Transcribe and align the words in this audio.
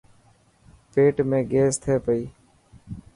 پيٽ 0.91 1.15
۾ 1.31 1.39
گيس 1.51 1.73
ٿي 1.83 1.93
پئي. 2.05 2.23